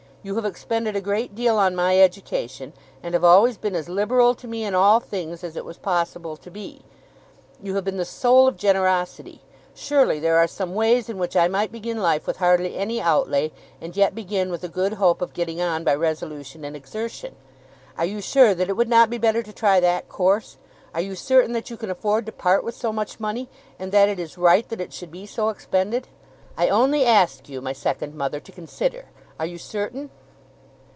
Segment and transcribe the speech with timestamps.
[0.23, 4.35] You have expended a great deal on my education, and have always been as liberal
[4.35, 6.83] to me in all things as it was possible to be.
[7.59, 9.41] You have been the soul of generosity.
[9.73, 13.51] Surely there are some ways in which I might begin life with hardly any outlay,
[13.81, 17.35] and yet begin with a good hope of getting on by resolution and exertion.
[17.97, 20.57] Are you sure that it would not be better to try that course?
[20.93, 23.49] Are you certain that you can afford to part with so much money,
[23.79, 26.09] and that it is right that it should be so expended?
[26.59, 29.05] I only ask you, my second mother, to consider.
[29.39, 30.11] Are you certain?